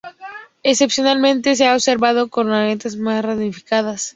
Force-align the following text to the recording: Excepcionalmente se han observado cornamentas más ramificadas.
Excepcionalmente 0.63 1.55
se 1.55 1.63
han 1.67 1.75
observado 1.75 2.27
cornamentas 2.27 2.95
más 2.95 3.23
ramificadas. 3.23 4.09